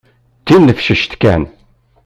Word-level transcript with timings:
D 0.41 0.43
tinefcect 0.45 1.13
kan. 1.21 1.43